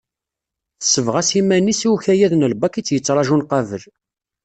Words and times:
Tessebɣas 0.79 1.29
iman-is 1.39 1.81
i 1.85 1.87
ukayad 1.93 2.33
n 2.35 2.47
lbak 2.53 2.73
i 2.75 2.81
tt-yettraǧun 2.83 3.45
qabel. 3.49 3.83